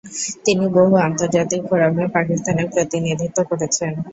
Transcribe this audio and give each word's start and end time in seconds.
তিনি 0.45 0.65
বহু 0.75 0.93
আন্তর্জাতিক 1.07 1.61
ফোরামে 1.69 2.05
পাকিস্তানের 2.15 2.67
প্রতিনিধিত্ব 2.73 3.37
করেছেন। 3.49 3.91